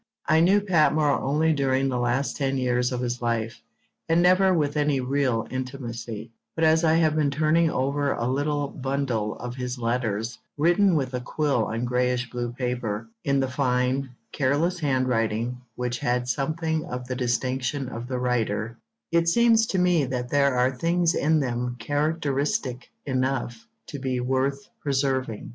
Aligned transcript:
I 0.25 0.39
knew 0.39 0.61
Patmore 0.61 1.19
only 1.21 1.53
during 1.53 1.87
the 1.87 1.99
last 1.99 2.35
ten 2.35 2.57
years 2.57 2.91
of 2.91 3.01
his 3.01 3.21
life, 3.21 3.61
and 4.09 4.19
never 4.19 4.51
with 4.51 4.75
any 4.75 4.99
real 4.99 5.45
intimacy; 5.51 6.31
but 6.55 6.63
as 6.63 6.83
I 6.83 6.95
have 6.95 7.15
been 7.15 7.29
turning 7.29 7.69
over 7.69 8.11
a 8.13 8.25
little 8.27 8.67
bundle 8.69 9.35
of 9.37 9.53
his 9.53 9.77
letters, 9.77 10.39
written 10.57 10.95
with 10.95 11.13
a 11.13 11.21
quill 11.21 11.65
on 11.65 11.85
greyish 11.85 12.31
blue 12.31 12.51
paper, 12.51 13.09
in 13.23 13.39
the 13.41 13.47
fine, 13.47 14.15
careless 14.31 14.79
handwriting 14.79 15.61
which 15.75 15.99
had 15.99 16.27
something 16.27 16.83
of 16.85 17.05
the 17.07 17.15
distinction 17.15 17.87
of 17.87 18.07
the 18.07 18.17
writer, 18.17 18.79
it 19.11 19.27
seems 19.27 19.67
to 19.67 19.77
me 19.77 20.03
that 20.05 20.29
there 20.29 20.55
are 20.55 20.71
things 20.75 21.13
in 21.13 21.39
them 21.41 21.75
characteristic 21.77 22.89
enough 23.05 23.67
to 23.85 23.99
be 23.99 24.19
worth 24.19 24.67
preserving. 24.81 25.49